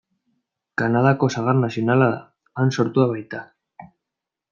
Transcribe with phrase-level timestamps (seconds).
[0.81, 2.23] Kanadako sagar nazionala da,
[2.63, 3.43] han sortua baita.